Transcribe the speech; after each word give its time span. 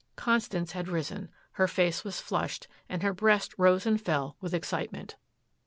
Constance 0.15 0.71
had 0.71 0.87
risen. 0.87 1.29
Her 1.51 1.67
face 1.67 2.03
was 2.03 2.19
flushed 2.19 2.67
and 2.89 3.03
her 3.03 3.13
breast 3.13 3.53
rose 3.59 3.85
and 3.85 4.01
fell 4.01 4.35
with 4.41 4.51
excitement. 4.55 5.15